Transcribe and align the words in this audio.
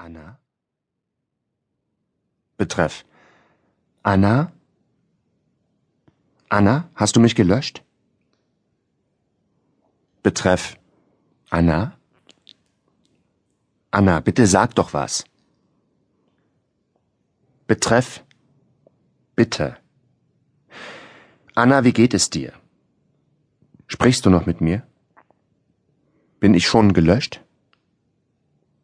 Anna? 0.00 0.38
Betreff. 2.56 3.04
Anna? 4.02 4.50
Anna, 6.48 6.88
hast 6.94 7.16
du 7.16 7.20
mich 7.20 7.34
gelöscht? 7.34 7.82
Betreff. 10.22 10.78
Anna? 11.50 11.98
Anna, 13.90 14.20
bitte 14.20 14.46
sag 14.46 14.74
doch 14.74 14.94
was. 14.94 15.24
Betreff. 17.66 18.24
Bitte. 19.36 19.76
Anna, 21.54 21.84
wie 21.84 21.92
geht 21.92 22.14
es 22.14 22.30
dir? 22.30 22.54
Sprichst 23.86 24.24
du 24.24 24.30
noch 24.30 24.46
mit 24.46 24.62
mir? 24.62 24.82
Bin 26.38 26.54
ich 26.54 26.66
schon 26.66 26.94
gelöscht? 26.94 27.42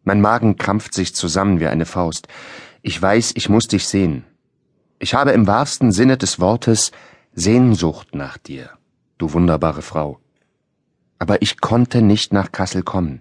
Mein 0.09 0.21
Magen 0.21 0.57
krampft 0.57 0.95
sich 0.95 1.17
zusammen 1.17 1.59
wie 1.59 1.67
eine 1.67 1.85
Faust. 1.85 2.29
Ich 2.81 3.03
weiß, 3.03 3.33
ich 3.35 3.49
muss 3.49 3.67
dich 3.67 3.89
sehen. 3.89 4.25
Ich 5.01 5.15
habe 5.15 5.33
im 5.33 5.49
wahrsten 5.49 5.91
Sinne 5.91 6.17
des 6.17 6.39
Wortes 6.39 6.93
Sehnsucht 7.35 8.15
nach 8.15 8.39
dir, 8.39 8.71
du 9.19 9.33
wunderbare 9.33 9.83
Frau. 9.83 10.21
Aber 11.19 11.43
ich 11.43 11.61
konnte 11.61 12.03
nicht 12.03 12.33
nach 12.33 12.53
Kassel 12.53 12.85
kommen. 12.85 13.21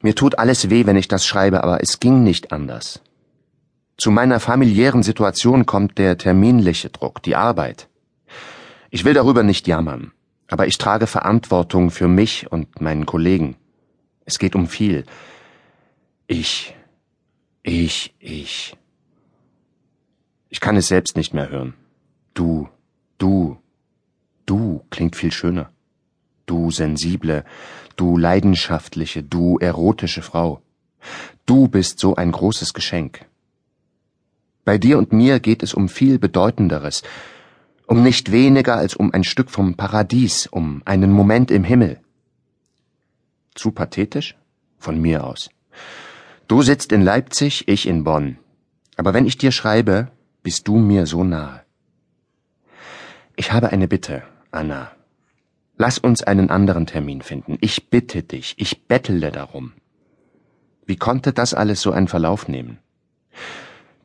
Mir 0.00 0.14
tut 0.14 0.38
alles 0.38 0.70
weh, 0.70 0.86
wenn 0.86 0.96
ich 0.96 1.08
das 1.08 1.26
schreibe, 1.26 1.62
aber 1.62 1.82
es 1.82 2.00
ging 2.00 2.24
nicht 2.24 2.52
anders. 2.52 3.02
Zu 3.98 4.10
meiner 4.10 4.40
familiären 4.40 5.02
Situation 5.02 5.66
kommt 5.66 5.98
der 5.98 6.16
terminliche 6.16 6.88
Druck, 6.88 7.22
die 7.22 7.36
Arbeit. 7.36 7.86
Ich 8.88 9.04
will 9.04 9.12
darüber 9.12 9.42
nicht 9.42 9.66
jammern, 9.68 10.12
aber 10.48 10.68
ich 10.68 10.78
trage 10.78 11.06
Verantwortung 11.06 11.90
für 11.90 12.08
mich 12.08 12.50
und 12.50 12.80
meinen 12.80 13.04
Kollegen. 13.04 13.56
Es 14.24 14.38
geht 14.38 14.54
um 14.54 14.68
viel. 14.68 15.04
Ich, 16.30 16.74
ich, 17.62 18.14
ich. 18.18 18.76
Ich 20.50 20.60
kann 20.60 20.76
es 20.76 20.88
selbst 20.88 21.16
nicht 21.16 21.32
mehr 21.32 21.48
hören. 21.48 21.72
Du, 22.34 22.68
du, 23.16 23.56
du 24.44 24.84
klingt 24.90 25.16
viel 25.16 25.32
schöner. 25.32 25.70
Du 26.44 26.70
sensible, 26.70 27.46
du 27.96 28.18
leidenschaftliche, 28.18 29.22
du 29.22 29.56
erotische 29.56 30.20
Frau. 30.20 30.60
Du 31.46 31.66
bist 31.66 31.98
so 31.98 32.14
ein 32.16 32.30
großes 32.30 32.74
Geschenk. 32.74 33.24
Bei 34.66 34.76
dir 34.76 34.98
und 34.98 35.14
mir 35.14 35.40
geht 35.40 35.62
es 35.62 35.72
um 35.72 35.88
viel 35.88 36.18
Bedeutenderes, 36.18 37.04
um 37.86 38.02
nicht 38.02 38.30
weniger 38.32 38.76
als 38.76 38.94
um 38.94 39.14
ein 39.14 39.24
Stück 39.24 39.50
vom 39.50 39.76
Paradies, 39.76 40.46
um 40.46 40.82
einen 40.84 41.10
Moment 41.10 41.50
im 41.50 41.64
Himmel. 41.64 42.00
Zu 43.54 43.70
pathetisch? 43.70 44.36
Von 44.76 45.00
mir 45.00 45.24
aus. 45.24 45.48
Du 46.48 46.62
sitzt 46.62 46.92
in 46.92 47.02
Leipzig, 47.02 47.68
ich 47.68 47.86
in 47.86 48.04
Bonn. 48.04 48.38
Aber 48.96 49.12
wenn 49.12 49.26
ich 49.26 49.36
dir 49.36 49.52
schreibe, 49.52 50.10
bist 50.42 50.66
du 50.66 50.78
mir 50.78 51.04
so 51.06 51.22
nahe. 51.22 51.60
Ich 53.36 53.52
habe 53.52 53.70
eine 53.70 53.86
Bitte, 53.86 54.22
Anna. 54.50 54.90
Lass 55.76 55.98
uns 55.98 56.22
einen 56.22 56.48
anderen 56.48 56.86
Termin 56.86 57.20
finden. 57.20 57.58
Ich 57.60 57.90
bitte 57.90 58.22
dich, 58.22 58.54
ich 58.56 58.86
bettele 58.86 59.30
darum. 59.30 59.74
Wie 60.86 60.96
konnte 60.96 61.34
das 61.34 61.52
alles 61.52 61.82
so 61.82 61.92
einen 61.92 62.08
Verlauf 62.08 62.48
nehmen? 62.48 62.78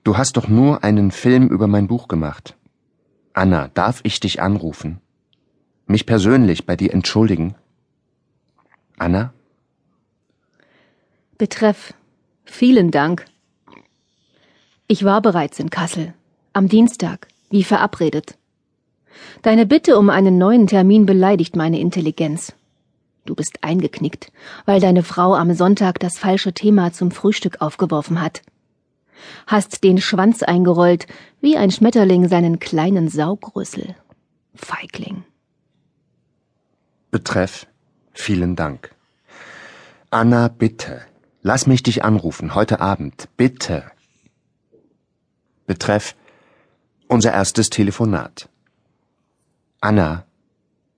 Du 0.04 0.18
hast 0.18 0.36
doch 0.36 0.50
nur 0.50 0.84
einen 0.84 1.12
Film 1.12 1.48
über 1.48 1.68
mein 1.68 1.88
Buch 1.88 2.10
gemacht. 2.10 2.58
Anna, 3.32 3.70
darf 3.70 4.02
ich 4.04 4.20
dich 4.20 4.42
anrufen? 4.42 5.00
Mich 5.88 6.06
persönlich 6.06 6.66
bei 6.66 6.76
dir 6.76 6.94
entschuldigen? 6.94 7.56
Anna? 8.98 9.34
Betreff. 11.38 11.94
Vielen 12.46 12.92
Dank. 12.92 13.26
Ich 14.88 15.04
war 15.04 15.22
bereits 15.22 15.60
in 15.60 15.70
Kassel. 15.70 16.14
Am 16.54 16.68
Dienstag, 16.68 17.28
wie 17.50 17.64
verabredet. 17.64 18.38
Deine 19.42 19.66
Bitte 19.66 19.98
um 19.98 20.10
einen 20.10 20.38
neuen 20.38 20.68
Termin 20.68 21.06
beleidigt 21.06 21.56
meine 21.56 21.80
Intelligenz. 21.80 22.54
Du 23.26 23.36
bist 23.36 23.64
eingeknickt, 23.64 24.32
weil 24.66 24.80
deine 24.80 25.04
Frau 25.04 25.34
am 25.34 25.54
Sonntag 25.54 26.00
das 26.00 26.18
falsche 26.18 26.54
Thema 26.54 26.92
zum 26.92 27.12
Frühstück 27.12 27.62
aufgeworfen 27.62 28.22
hat 28.22 28.42
hast 29.48 29.84
den 29.84 30.00
Schwanz 30.00 30.44
eingerollt, 30.44 31.08
wie 31.42 31.58
ein 31.58 31.72
Schmetterling 31.72 32.28
seinen 32.28 32.60
kleinen 32.60 33.10
Saugrüssel. 33.10 33.96
Feigling. 34.56 35.24
Betreff, 37.12 37.68
vielen 38.14 38.56
Dank. 38.56 38.94
Anna, 40.10 40.48
bitte, 40.48 41.02
lass 41.44 41.68
mich 41.68 41.84
dich 41.84 42.04
anrufen, 42.04 42.56
heute 42.56 42.80
Abend, 42.80 43.28
bitte. 43.38 43.84
Betreff, 45.68 46.16
unser 47.08 47.34
erstes 47.34 47.70
Telefonat. 47.70 48.50
Anna, 49.82 50.26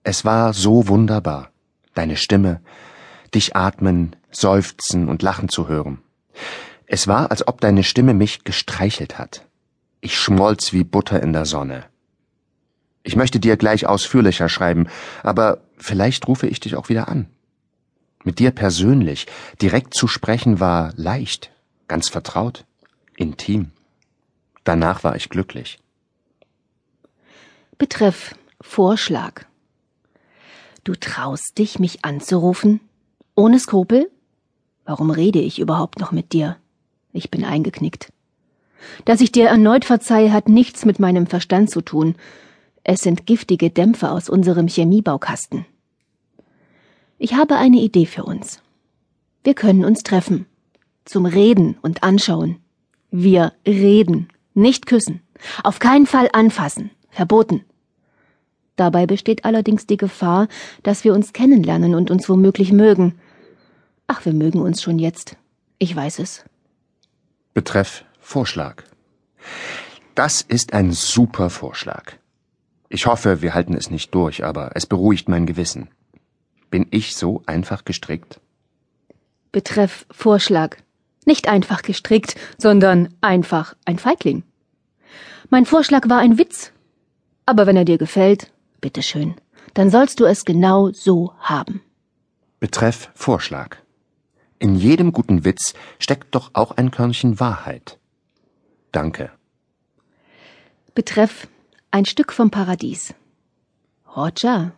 es 0.03 0.23
war 0.23 0.53
so 0.53 0.87
wunderbar, 0.87 1.49
deine 1.95 2.15
Stimme, 2.15 2.61
dich 3.33 3.55
atmen, 3.55 4.15
seufzen 4.31 5.09
und 5.09 5.23
lachen 5.23 5.49
zu 5.49 5.67
hören. 5.67 6.01
Es 6.85 7.07
war, 7.07 7.31
als 7.31 7.47
ob 7.47 7.59
deine 7.59 7.83
Stimme 7.83 8.13
mich 8.13 8.43
gestreichelt 8.43 9.17
hat. 9.17 9.45
Ich 9.99 10.17
schmolz 10.17 10.71
wie 10.71 10.83
Butter 10.83 11.21
in 11.21 11.33
der 11.33 11.45
Sonne. 11.45 11.85
Ich 13.01 13.15
möchte 13.15 13.39
dir 13.39 13.57
gleich 13.57 13.87
ausführlicher 13.87 14.49
schreiben, 14.49 14.87
aber 15.23 15.61
vielleicht 15.77 16.27
rufe 16.27 16.45
ich 16.47 16.59
dich 16.59 16.75
auch 16.75 16.89
wieder 16.89 17.07
an. 17.07 17.27
Mit 18.25 18.39
dir 18.39 18.49
persönlich, 18.49 19.27
direkt 19.61 19.93
zu 19.93 20.07
sprechen 20.07 20.59
war 20.59 20.91
leicht, 20.95 21.51
ganz 21.87 22.09
vertraut, 22.09 22.65
intim. 23.15 23.71
Danach 24.63 25.03
war 25.03 25.15
ich 25.15 25.29
glücklich. 25.29 25.77
Betreff 27.77 28.35
Vorschlag. 28.59 29.45
Du 30.83 30.95
traust 30.95 31.59
dich, 31.59 31.77
mich 31.77 32.03
anzurufen? 32.03 32.79
Ohne 33.35 33.59
Skrupel? 33.59 34.09
Warum 34.85 35.11
rede 35.11 35.39
ich 35.39 35.59
überhaupt 35.59 35.99
noch 35.99 36.11
mit 36.11 36.33
dir? 36.33 36.57
Ich 37.13 37.29
bin 37.29 37.45
eingeknickt. 37.45 38.11
Dass 39.05 39.21
ich 39.21 39.31
dir 39.31 39.47
erneut 39.47 39.85
verzeihe, 39.85 40.33
hat 40.33 40.49
nichts 40.49 40.83
mit 40.83 40.99
meinem 40.99 41.27
Verstand 41.27 41.69
zu 41.69 41.81
tun. 41.81 42.15
Es 42.83 43.01
sind 43.01 43.27
giftige 43.27 43.69
Dämpfe 43.69 44.09
aus 44.09 44.29
unserem 44.29 44.67
Chemiebaukasten. 44.67 45.67
Ich 47.17 47.33
habe 47.33 47.55
eine 47.55 47.77
Idee 47.77 48.05
für 48.05 48.23
uns. 48.23 48.61
Wir 49.43 49.53
können 49.53 49.85
uns 49.85 50.03
treffen. 50.03 50.45
Zum 51.05 51.25
Reden 51.25 51.77
und 51.81 52.03
Anschauen. 52.03 52.57
Wir 53.11 53.53
reden, 53.65 54.27
nicht 54.53 54.85
küssen. 54.85 55.21
Auf 55.63 55.79
keinen 55.79 56.07
Fall 56.07 56.29
anfassen. 56.33 56.91
Verboten. 57.09 57.63
Dabei 58.75 59.05
besteht 59.05 59.45
allerdings 59.45 59.87
die 59.87 59.95
Gefahr, 59.95 60.49
dass 60.83 61.05
wir 61.05 61.13
uns 61.13 61.31
kennenlernen 61.31 61.95
und 61.95 62.11
uns 62.11 62.27
womöglich 62.27 62.73
mögen. 62.73 63.15
Ach, 64.07 64.25
wir 64.25 64.33
mögen 64.33 64.59
uns 64.59 64.81
schon 64.81 64.99
jetzt. 64.99 65.37
Ich 65.79 65.95
weiß 65.95 66.19
es. 66.19 66.43
Betreff 67.53 68.03
Vorschlag. 68.19 68.83
Das 70.15 70.41
ist 70.41 70.73
ein 70.73 70.91
super 70.91 71.49
Vorschlag. 71.49 72.13
Ich 72.89 73.05
hoffe, 73.05 73.41
wir 73.41 73.53
halten 73.53 73.73
es 73.73 73.89
nicht 73.89 74.13
durch, 74.13 74.43
aber 74.43 74.71
es 74.75 74.85
beruhigt 74.85 75.29
mein 75.29 75.45
Gewissen. 75.45 75.89
Bin 76.69 76.87
ich 76.91 77.15
so 77.15 77.43
einfach 77.45 77.85
gestrickt? 77.85 78.39
Betreff 79.51 80.05
Vorschlag. 80.11 80.77
Nicht 81.25 81.47
einfach 81.47 81.81
gestrickt, 81.81 82.35
sondern 82.57 83.13
einfach 83.21 83.75
ein 83.85 83.97
Feigling. 83.97 84.43
Mein 85.49 85.65
Vorschlag 85.65 86.09
war 86.09 86.19
ein 86.19 86.37
Witz. 86.37 86.71
Aber 87.45 87.67
wenn 87.67 87.77
er 87.77 87.85
dir 87.85 87.97
gefällt, 87.97 88.51
bitteschön, 88.81 89.35
dann 89.73 89.89
sollst 89.89 90.19
du 90.19 90.25
es 90.25 90.45
genau 90.45 90.91
so 90.91 91.33
haben. 91.39 91.81
Betreff 92.59 93.11
Vorschlag. 93.13 93.77
In 94.57 94.75
jedem 94.75 95.11
guten 95.11 95.45
Witz 95.45 95.73
steckt 95.99 96.33
doch 96.33 96.51
auch 96.53 96.71
ein 96.71 96.91
Körnchen 96.91 97.39
Wahrheit. 97.39 97.99
Danke. 98.91 99.31
Betreff 100.93 101.47
ein 101.91 102.05
Stück 102.05 102.31
vom 102.31 102.51
Paradies. 102.51 103.13
Roger, 104.15 104.71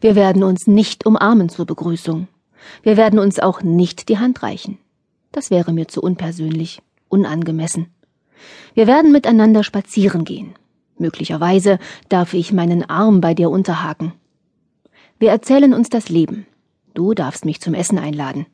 wir 0.00 0.14
werden 0.14 0.42
uns 0.42 0.66
nicht 0.66 1.06
umarmen 1.06 1.48
zur 1.48 1.66
Begrüßung. 1.66 2.28
Wir 2.82 2.96
werden 2.96 3.18
uns 3.18 3.38
auch 3.38 3.62
nicht 3.62 4.08
die 4.08 4.18
Hand 4.18 4.42
reichen. 4.42 4.78
Das 5.32 5.50
wäre 5.50 5.72
mir 5.72 5.88
zu 5.88 6.02
unpersönlich, 6.02 6.82
unangemessen. 7.08 7.92
Wir 8.74 8.86
werden 8.86 9.12
miteinander 9.12 9.64
spazieren 9.64 10.24
gehen. 10.24 10.54
Möglicherweise 10.98 11.78
darf 12.08 12.34
ich 12.34 12.52
meinen 12.52 12.88
Arm 12.88 13.20
bei 13.20 13.34
dir 13.34 13.50
unterhaken. 13.50 14.12
Wir 15.18 15.30
erzählen 15.30 15.74
uns 15.74 15.88
das 15.88 16.08
Leben. 16.08 16.46
Du 16.94 17.14
darfst 17.14 17.44
mich 17.44 17.60
zum 17.60 17.74
Essen 17.74 17.98
einladen. 17.98 18.46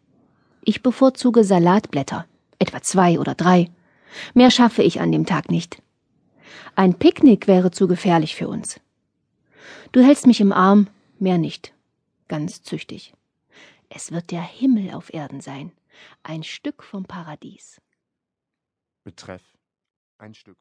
Ich 0.62 0.82
bevorzuge 0.82 1.44
Salatblätter, 1.44 2.26
etwa 2.58 2.82
zwei 2.82 3.18
oder 3.18 3.34
drei. 3.34 3.70
Mehr 4.34 4.50
schaffe 4.50 4.82
ich 4.82 5.00
an 5.00 5.12
dem 5.12 5.26
Tag 5.26 5.50
nicht. 5.50 5.82
Ein 6.76 6.94
Picknick 6.94 7.48
wäre 7.48 7.70
zu 7.70 7.88
gefährlich 7.88 8.36
für 8.36 8.48
uns. 8.48 8.80
Du 9.92 10.00
hältst 10.00 10.26
mich 10.26 10.40
im 10.40 10.52
Arm, 10.52 10.88
mehr 11.20 11.38
nicht, 11.38 11.74
ganz 12.28 12.62
züchtig. 12.62 13.14
Es 13.90 14.12
wird 14.12 14.30
der 14.30 14.42
Himmel 14.42 14.94
auf 14.94 15.12
Erden 15.12 15.40
sein, 15.40 15.72
ein 16.22 16.42
Stück 16.42 16.82
vom 16.82 17.04
Paradies. 17.04 17.80
Betreff 19.04 19.42
ein 20.18 20.34
Stück. 20.34 20.56